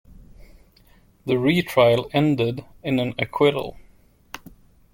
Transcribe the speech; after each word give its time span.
The 1.27 1.37
retrial 1.37 2.09
ended 2.11 2.65
in 2.81 2.97
an 2.97 3.13
acquittal. 3.19 3.77